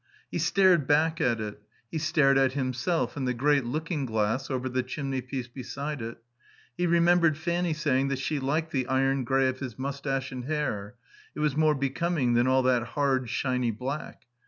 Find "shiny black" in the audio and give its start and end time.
13.29-14.23